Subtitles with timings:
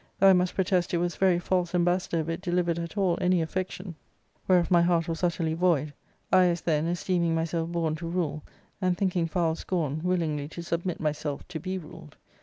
[0.17, 3.19] Though I must protest it was 4a very false embassador if it delivered at all
[3.21, 3.93] any affection,
[4.47, 5.93] whereof my heart was utterly void,
[6.33, 8.41] I as then esteeming myself born to rule,
[8.81, 12.17] and thinking foul scorn willingly to submit myself to be ruled.